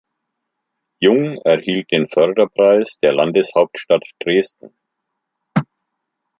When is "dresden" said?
4.19-4.73